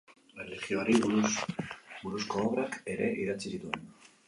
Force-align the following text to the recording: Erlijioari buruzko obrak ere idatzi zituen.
Erlijioari 0.43 0.95
buruzko 1.03 2.41
obrak 2.47 2.81
ere 2.97 3.13
idatzi 3.27 3.55
zituen. 3.57 3.89